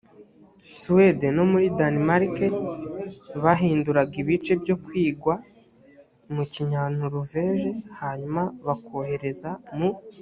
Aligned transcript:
suwede 0.79 1.27
no 1.35 1.43
muri 1.51 1.67
danimarike 1.79 2.45
bahinduraga 3.43 4.13
ibice 4.23 4.53
byo 4.61 4.75
kwigwa 4.85 5.33
mu 6.33 6.43
kinyanoruveje 6.53 7.69
hanyuma 7.99 8.41
bakohereza 8.65 9.49
mu 9.77 9.89